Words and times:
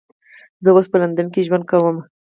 زه 0.63 0.69
اوس 0.73 0.85
په 0.91 0.97
لندن 1.01 1.27
کې 1.33 1.45
ژوند 1.47 1.63
کوم 1.71 1.97